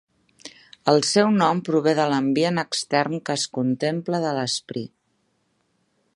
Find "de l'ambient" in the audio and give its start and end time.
2.01-2.59